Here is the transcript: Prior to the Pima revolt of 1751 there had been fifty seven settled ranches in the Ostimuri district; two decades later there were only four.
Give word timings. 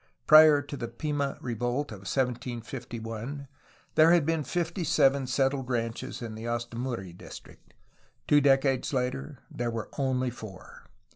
Prior 0.25 0.63
to 0.63 0.75
the 0.75 0.87
Pima 0.87 1.37
revolt 1.41 1.91
of 1.91 1.99
1751 2.09 3.47
there 3.93 4.11
had 4.11 4.25
been 4.25 4.43
fifty 4.43 4.83
seven 4.83 5.27
settled 5.27 5.69
ranches 5.69 6.23
in 6.23 6.33
the 6.33 6.45
Ostimuri 6.47 7.13
district; 7.15 7.75
two 8.27 8.41
decades 8.41 8.93
later 8.93 9.37
there 9.51 9.69
were 9.69 9.91
only 9.99 10.31
four. 10.31 10.87